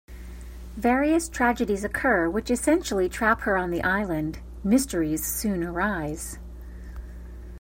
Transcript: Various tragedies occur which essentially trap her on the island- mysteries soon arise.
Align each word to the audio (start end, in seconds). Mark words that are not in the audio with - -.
Various 0.77 1.29
tragedies 1.29 1.83
occur 1.83 2.27
which 2.27 2.49
essentially 2.49 3.07
trap 3.07 3.41
her 3.41 3.55
on 3.55 3.69
the 3.69 3.83
island- 3.83 4.39
mysteries 4.63 5.23
soon 5.23 5.63
arise. 5.63 6.39